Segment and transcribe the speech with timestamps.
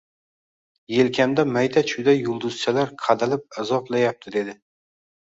[0.93, 4.61] Yelkamda mayda-chuyda yulduzchalar qadalib azoblayapti dedi.